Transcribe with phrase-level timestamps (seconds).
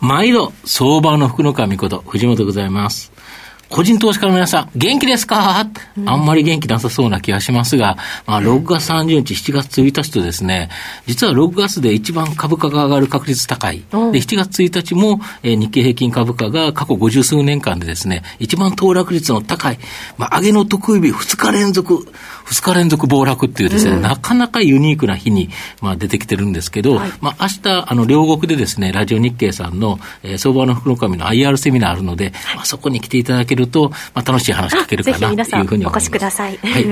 [0.00, 3.12] 毎度相場の福の神こと藤本でございます。
[3.68, 5.66] 個人投資家の皆さん、元気ですか、
[5.96, 10.70] うん、あんまり元気なさそうな気がしますが、まあ、6月30日、7月1日とですね、
[11.06, 13.78] 実は6月で一番株価が上がる確率高い。
[13.78, 19.78] で、7月1日も、えー、日経平均株価が過去50数年間でですね、一番騰落率の高い、
[20.16, 22.06] まあ、上げの得意日2日連続、
[22.46, 25.50] 2日連続暴落っていうですね、うん、なかなかユニークな日に、
[25.82, 35.94] まあ、出てきてるんですけど、はい、まあ、明日、あの、両国でですね、ラジオ日経さんの、えー、相場の福の神の IR セミナーあるので、はい、まあ、そこに来ていただけると、まあ、楽しい話聞けるかなというふうに思います。
[35.94, 36.56] お越しください。
[36.58, 36.84] はい。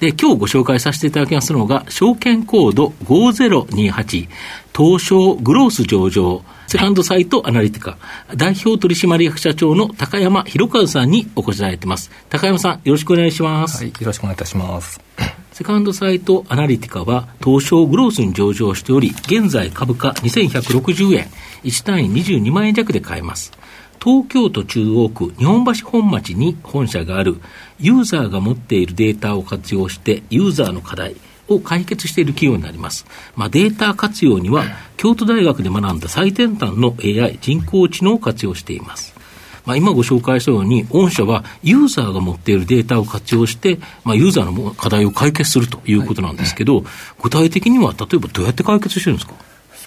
[0.00, 4.28] で、今日ご紹介させていただきますのが、証券コード5028、
[4.76, 7.96] 東証グロース上場、セカンドサイトアナリティカ、
[8.34, 12.10] 代表取締役社長の高山博和さんにお越しいただいてます。
[12.28, 13.84] 高山さん、よろしくお願いします。
[13.84, 15.00] はい、よろしくお願いいたします。
[15.52, 21.28] セカンドサイトアナリティカは東証グロースに上場しており、現在株価2160円、
[21.64, 23.52] 1単位22万円弱で買えます。
[24.02, 27.36] 東京都中央区日本橋本町に本社がある
[27.80, 31.16] ユーザーが持っているデータを活用してユーザーの課題
[31.48, 33.06] を解決している企業になります。
[33.36, 34.64] まあ、データ活用には
[34.96, 39.14] 京都大学で学んだ最先端の AI 人工知能を活用しています。
[39.64, 46.84] まあ、今ご紹介したように、御社はユーザーが持っているデータを活用して、まあ、ユーザーの課題を解決するということなんですけど、はい、
[47.22, 49.34] 具体的には例えばどうやって解決してるんですか？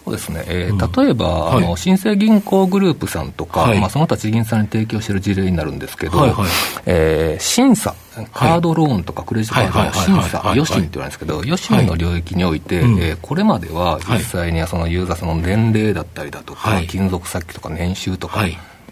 [0.03, 6.47] そうですね、えー、例えば、うん、あの新生銀行グループさんとか、はい、まあ、その他地銀さんに提供している事例になるんですけど、はいはい、
[6.85, 7.93] えー、審査、
[8.33, 18.45] カードローンとかクレジットカードの審査、予審って言われるんですけど、予審の領域において、はい、えー、これまでは実際にはそのユーザーさんの年齢だったりだとか、金属先とか年収とか、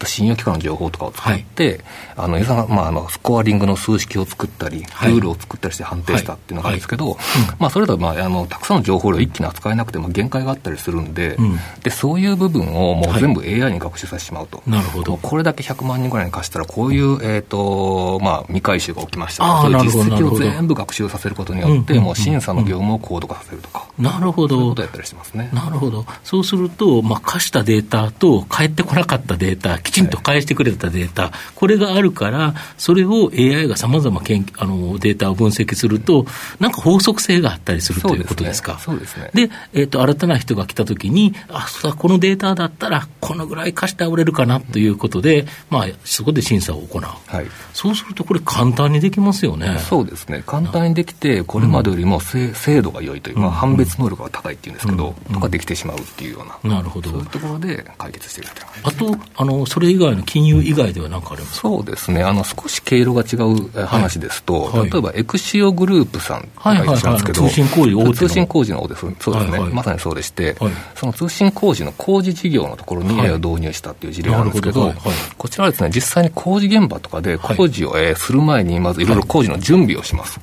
[0.05, 1.81] 信用機関の情報とかを使って、
[2.15, 7.17] はい、あの、まあ、あの、スコアリングの数式を作ったり、ルールを作ったりして判定したっていうのがあるんですけど、
[7.59, 14.61] まあ、それとまあ、あの、たくさんの情報量を一気に扱えなくても限界があったりするんで、うん、で、そういう部分をもう全部 AI に学習させてしまうと。
[14.67, 15.17] なるほど。
[15.17, 23.87] これだけ100万人ぐらいに貸したら、こういう、えっ、ー、と、まあ、未回収が起きましたそういう実績を全部学習させることによって、もう審査の業務を高度化させるとか。
[23.97, 24.55] なるほど。
[24.55, 25.49] そういうことやったりしてますね。
[25.53, 26.05] なるほど。
[26.23, 36.25] そうすると、まあ、貸したデータと返ってこなかったデータ、きちんと返してくれれたデータ、これがあるから、それを AI がさまざまあのデータを分析すると、
[36.59, 38.77] なんか法則性があったりするということですか？
[38.79, 39.31] そうですね。
[39.33, 47.01] で、えっ、ー、と、新たな人が来たときに、あ、そうだ、このデータだったら、このぐらい貸してあげれるかなということで、まあ、そこで審査を行う。
[47.01, 47.45] はい。
[47.73, 49.77] そうすると、これ、簡単にできますよね。
[49.79, 50.43] そうですね。
[50.45, 56.75] 簡単にできて、これまでよりも精,、精度が良いという、まあ、判別能力が高いっていうんですけど、とかできてしまうっていうような。
[56.75, 57.11] なるほど。
[57.11, 58.49] そういうところで解決している
[58.83, 74.95] あと、あの、それ以外の金融以外では何かありますそうですね、あの少し経路が違う話ですと、はい、例えばエクシオグループさんがいらっしゃるんですけど、通信工事大通信工事の方です、そうですね、はいはい、まさにそうでして、はい、その通信工事の工事事業のところに AI を導入したっていう事例なんですけど、はい、
[75.37, 80.39] こちらはですね、実際に工事現場とかで工事を、えー、する前に、まずいろいろ工事の準備をします。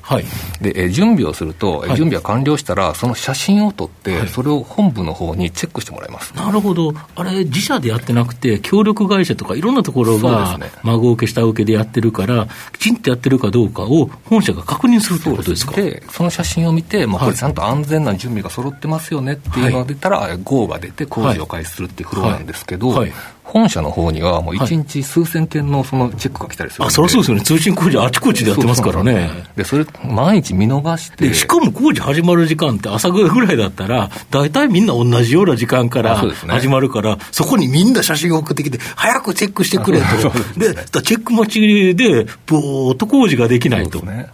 [0.61, 6.33] で、えー、準備をすると、準備は完了したら、その写真を撮って、それを本部の方にチェックしてもらいます。
[6.37, 15.75] なるほど、あれ、自社でやってなくて、協力会社とかいろんなところが、孫請け下請けでやってるから、きちんとやってるかどうかを本社が確認するということですか？
[15.75, 22.99] でその写真を見て、まあ、これちゃんと安全な準備が揃ってますよねっていうのが出たら、はい、GO が出て工事を開始するっていうフローなんですけど、はい。
[22.99, 23.13] はい
[23.45, 29.29] 本社の方には、もう1日数千件のそのチェックが来たりする、はい、あそりゃそうですよね、通信工事、あちこちでやってますからね。
[29.55, 31.33] で、それ、毎日見逃して。
[31.33, 36.17] しかも工事始まる時間って朝ぐらいだったら、大体みんな同じような時間から
[36.47, 40.05] 始まるから、そ、ね,、こにみんな写真を送ってきて、早くチェックしてくれと。
[40.59, 43.99] で、チェック待ちで、ぼーっと工事ができないと。
[43.99, 44.27] ね、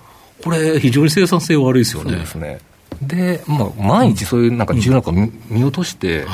[0.44, 2.12] これ、非常に生産性悪いですよね。
[2.12, 2.71] そうですね。
[3.01, 5.18] で、まあ、毎日そういうなんか重要なこと
[5.50, 6.25] 見落として、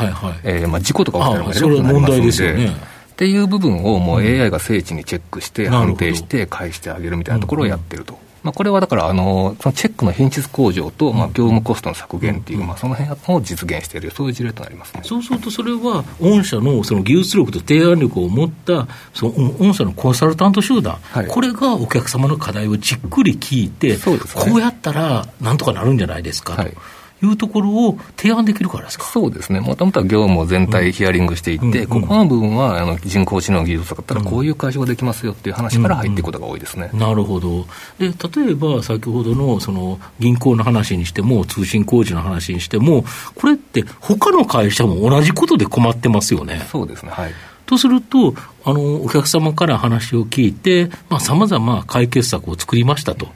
[0.81, 2.67] 事故とか起きたらもそれは問題ですよね。
[2.67, 8.19] っていう部分をもう AI が精緻にチェックして、判定して、返してあげるみたいなところをやってると。
[8.47, 24.13] まあ、これはだから、あのそのチェックの品質向上と、まあ、業務コストの削減っていう、まあ、その辺を実現している、そういう事例となります、ね、そうすると、それは、御社のその技術力と提案力を持った、その御社のコンサルタント集団、はい、これがお客様の課題をじっくり聞いて、こ
[24.55, 26.61] うやったらなんとかなるんじゃないですかと。
[26.61, 26.77] はい
[27.23, 29.05] いうところを提案できるからですか？
[29.05, 37.65] そうですね、もともとは業務を全体ヒアリングしていって、ここの部分はあの人工知能技術を使ったら、こういう会社ができますよっていう話から入っていくことが多いですね、なるほど、
[37.97, 43.03] で例えば先ほどのその銀行の話にしても、通信工事の話にしても、
[43.35, 46.65] これって、他の会社も同じことで困ってますよね。
[46.71, 47.11] そうですね。
[47.11, 47.31] はい。
[47.65, 48.33] とすると、
[48.63, 53.27] あのお客様から話を聞いて、さまざ、ま解決策を作りましたと、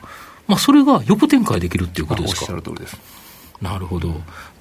[0.48, 2.42] まあ、それが横展開できるっていうことですか？
[2.42, 2.98] おっしゃる通りです
[3.62, 4.10] なるほど。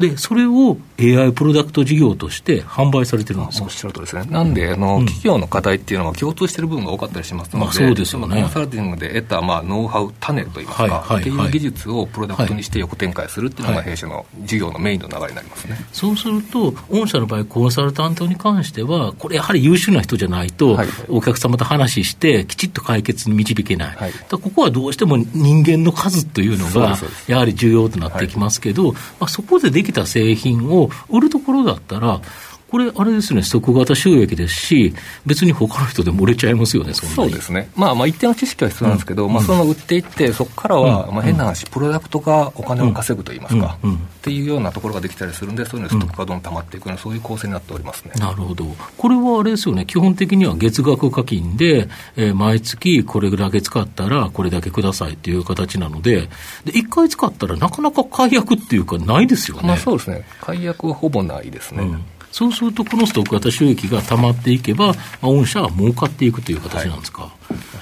[0.00, 4.24] で、それを AI プロダクト事業として販売されてるんですおっしゃるとですね。
[4.30, 8.40] なんで、あの、うん、企業の課題っていうのは共通している部分が多かったりしますので、まあ、そうですよね。
[8.40, 15.74] コンサルティングで得た、まあ、ノウハウ、種といいますか、はいはいはい、っていう技術をプロダクトにして横展開するっていうのが弊社の事業のメインの流れになりますね。
[15.74, 23.96] はい、そうすると、御社の場合、コンサルタントに関しては、これやはり優秀な人じゃないと、はい、お客様と話して、きちっと解決に導けない。
[23.96, 26.96] はい、ここはどうしても人間の数というのが、
[27.26, 32.20] やはり重要となってきますけど、まあ、そこでできた製品を売るところだったら、
[32.70, 34.94] これ、あれですね、即型収益ですし、
[35.26, 48.12] 別に他の人でも売れちゃいますよね、そそうですね、まあ、まあ一定の知識は必要なんですけど、うん、まあ、その売っていって、そこからは、うん、まあ、変な話、プロダクトがお金を稼ぐといいますか、うん、っていうようなところができたりするんで、そういうのストックがどんどん溜まっていくような、そういう構成になっておりますね。
[48.16, 48.64] なるほど、
[48.96, 56.28] これはあれですよね、基本的には月額課金で、えー、毎月これだけ使ったら、これだけくださいっていう形なので、
[56.64, 59.66] で1回使ったらなかなか解約っていうか、ないですよね。
[59.66, 61.82] まあ、そうですね、解約はほぼないですね。
[62.32, 67.22] そうすると、このストック型収益がたまっていけば、まあ、御社は儲かっていくという形なんですか。
[67.22, 67.30] は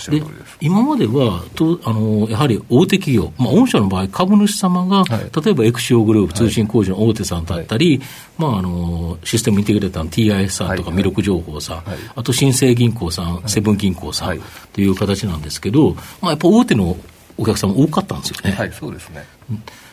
[0.09, 0.23] い、で
[0.61, 8.01] 今まではとあの、やはり大手企業、まあ、御社の場合、株主様が、はい、例えばエクシオグループ、通信工事の大手さんだったり、
[8.39, 11.83] まあ、あのシステムインテグレーターの TIS さんとか、ミロク情報さん、
[12.15, 14.41] あと新生銀行さん、セブン銀行さん
[14.73, 16.97] という形なんですけど、まあ、やっぱ大手の
[17.37, 18.53] お客様多かったんですよね。
[18.53, 19.25] はい、そうですね。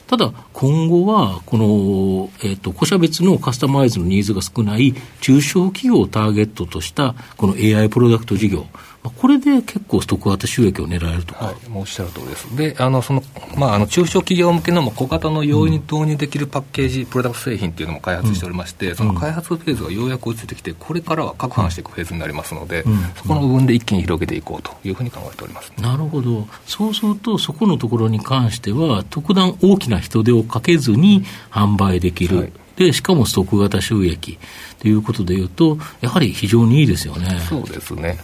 [0.07, 8.67] ただ、今後は、この、えっ、ー、と、個社別のカスタマイズのニーズが少ない中小企業をターゲットとした、この AI プロダクト事業、
[9.09, 12.55] これで結構ストック型収益を狙えるとか、はい、もうおっしゃる通りです。
[12.55, 13.23] で、あの、その、
[13.57, 25.71] まあ、あの、中小企業向けの小型の容易に導入できるパッケージ、うん、プロダクト製品っていうのも開発しておりまして、うん、その開発フェーズがようやく落ちてきて、これからは拡販していくフェーズになりますので、うん、そこの部分で一気に広げていこうというふうに考えております。
[25.79, 26.47] なるほど。
[26.65, 32.37] そうすると、そこのところに関しては、特段大きな人手をかけずに販売できる。
[32.37, 34.37] はいで、しかもストック型収益
[34.79, 37.39] ということでいうと、やはり非常にいいですよね。
[37.47, 38.17] そうですね。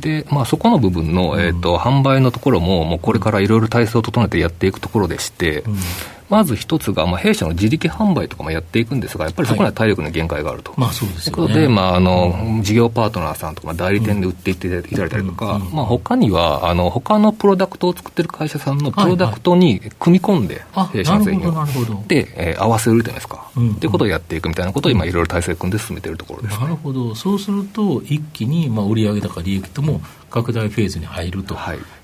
[0.00, 5.76] で、まあ、そこの部分の、えーと、販売のところも、もうこれからいろいろ体制を整えてやっていくところでして、うん、
[6.28, 10.72] まず一つが、まあ、弊社の自力販売とかもやっていくんですが、やっぱりそこには体力の限界があると。
[10.72, 20.62] はい、まあそうですということで、まあ、あの、事業パートナーさんとか、代理店で売っていっていただいたりとか、まあ、他には、あの、他のプロダクトを作ってる会社さんのプロダクトに組み込んで、
[20.92, 22.04] 弊社の製品を。
[22.08, 27.14] で、えー、合わせるといいますか、うん、っていうことをやっていくみたいなことを今、いろいろ体制組んで進めているところです、ね、なるほど。
[27.14, 30.00] そうすると、一気に、まあ、売上高、利益とも
[30.30, 31.56] 拡大フェーズに入ると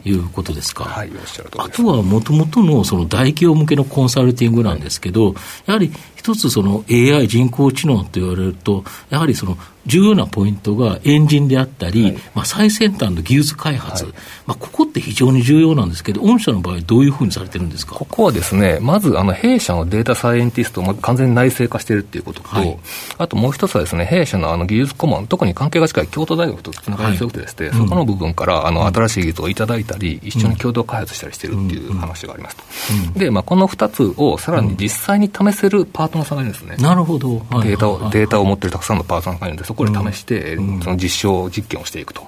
[0.04, 0.84] いうことですか。
[0.84, 1.19] はい、はい、
[1.58, 5.34] あとは、もともとのその大企業向けのコンサルティングなんですけど、
[5.66, 9.56] やはり一つその AI 人工知能と言われると、やはりその
[9.87, 14.12] 重要なポイントがエンジンであったり、はい、まあ、最先端の技術開発、はい、
[14.46, 17.94] まあ、ここって非常に重要なんですけど、御社の場合、どういうふうにされてるんですか？
[17.94, 22.79] ここはですね、まずあの弊社のデータサイエンティストを完全に内製化しているっていうことと、はい、
[23.19, 33.18] あともう一つはですね、弊社のあの技術顧問、特に関係が近い京都大学とつながり強くてですね、そこの部分からあの新しい技術をいただいたり、一緒に共同開発したりしてるっていう話がありますと。
[33.18, 36.76] で、まあ、この2つをさらに実際に試せるパートナーさんがいるんですね。
[36.76, 37.38] なるほど。
[37.62, 42.23] データを、データを持ってるたくさんのパートナーがいるんで、そこで試して、その実証実験をしていくと、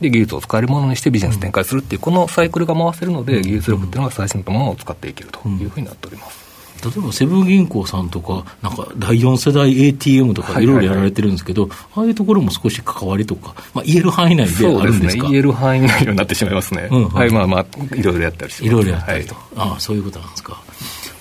[0.00, 6.44] で技術を使えるものにしてビジネス展開するっていう、このサイクルが回せるので、技術力っていうのが最新のものを使っていけるというふうになっております。
[6.84, 20.62] 例えばセブン銀行さんとか、なんか第4世代 ATM とかいろいろやられてるんですけど、ああいうところも少し関わりとか、まあ、言える範囲内であるんですか、ね、言える範囲内になってしまいますね、うん、はい、まあまあ、いろいろやったりして、いろいろやったりと、はい、ああそういうことなんですか。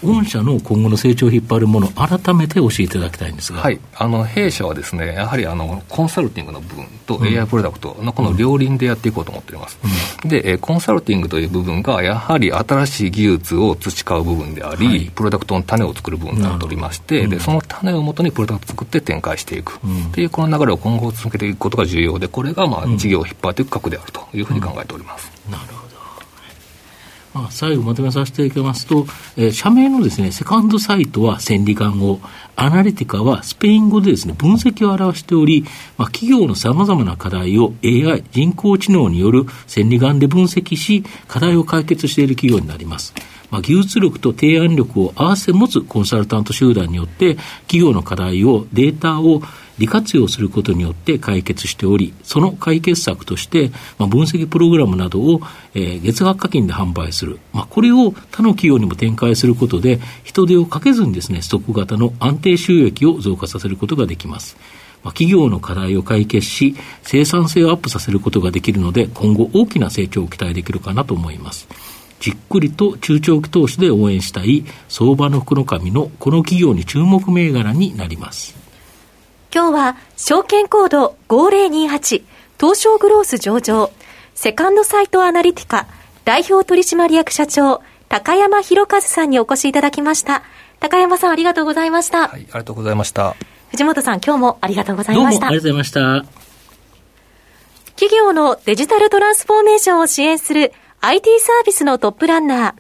[0.04, 9.80] 御社の今後の成長を引っ張るもの、改めて教えていただきたいんですが、はい、あの弊社はですね、やはりあのコンサルティングの部分と AI プロダクトのこの両輪でやっていこうと思っております。
[10.24, 25.32] うん、で、コンサルティングという部分が、やはり新しい技術を培う部分であり、はい、プロダクトの種を作る部分になっておりまして、でその種をもとにプロダクトを作って展開していく、うん、っていうこの流れを今後続けていくことが重要で、これがまあ事業を引っ張っていく核であるというふうに考えております。
[25.50, 25.83] なるほど
[27.34, 32.20] まあ、最後まとめさせていただきますと、えー、社名のですね、セカンドサイトは千里眼語、
[32.56, 35.66] アナリティカはスペイン語でですね、分析を表しており、
[35.98, 43.16] まあ、企業の様々な課題を AI、人工知能による千里眼で分析し、課題を解決している企業になります。
[43.50, 47.36] まあ、技術力と提案力を合わせ持つコンサルタント集団によって、
[47.68, 49.42] 企業の課題を、データを
[49.78, 55.42] 利活用することによって解決しており、その解決策として、まあ、分析プログラムなどを、
[55.74, 57.40] えー、月額課金で販売する。
[57.52, 64.58] まあ、これを他の企業にも展開することで、人手をかけずにですね、ストック型の安定収益を増加させることができます。
[65.04, 71.68] まあ、企業の課題を解決し、生産性をアップさせることができるので、今後大きな成長を期待できるかなと思います。
[72.20, 78.63] じっくりと中長期投資で応援したい相場の福の神のこの企業に注目銘柄になります。
[79.54, 82.24] 今日は証券コード5028
[82.60, 83.92] 東証グロース上場
[84.34, 85.86] セカンドサイトアナリティカ
[86.26, 90.42] 代表取締役社長高山博和さんにお越しいただきました。
[90.80, 92.30] 高山さんありがとうございました。
[92.30, 93.36] はい、ありがとうございました。
[93.70, 95.42] 藤本さん今日もありがとうございました。
[95.42, 96.26] どうもありがとうございました。
[97.96, 102.74] 企業のデジタルトランスフォーメーションを支援する IT サービスのトップランナー、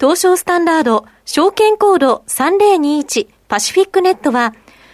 [0.00, 4.54] 東証スタンダード証券コード3021パシフィックネットは